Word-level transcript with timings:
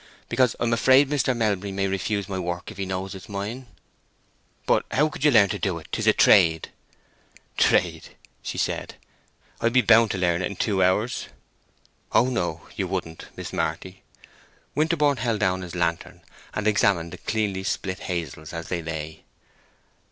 "Because 0.29 0.55
I 0.59 0.63
am 0.63 0.73
afraid 0.73 1.11
Mr. 1.11 1.37
Melbury 1.37 1.71
may 1.71 1.85
refuse 1.87 2.27
my 2.27 2.39
work 2.39 2.71
if 2.71 2.77
he 2.77 2.87
knows 2.87 3.13
it 3.13 3.17
is 3.19 3.29
mine." 3.29 3.67
"But 4.65 4.83
how 4.89 5.09
could 5.09 5.23
you 5.23 5.29
learn 5.29 5.49
to 5.49 5.59
do 5.59 5.77
it? 5.77 5.89
'Tis 5.91 6.07
a 6.07 6.13
trade." 6.13 6.71
"Trade!" 7.55 8.09
said 8.41 8.95
she. 8.97 9.63
"I'd 9.63 9.73
be 9.73 9.81
bound 9.81 10.09
to 10.09 10.17
learn 10.17 10.41
it 10.41 10.47
in 10.47 10.55
two 10.55 10.81
hours." 10.81 11.27
"Oh 12.13 12.25
no, 12.31 12.67
you 12.75 12.87
wouldn't, 12.87 13.27
Mrs. 13.37 13.53
Marty." 13.53 14.01
Winterborne 14.73 15.17
held 15.17 15.39
down 15.39 15.61
his 15.61 15.75
lantern, 15.75 16.21
and 16.55 16.65
examined 16.67 17.11
the 17.11 17.19
cleanly 17.19 17.61
split 17.63 17.99
hazels 17.99 18.53
as 18.53 18.69
they 18.69 18.81
lay. 18.81 19.23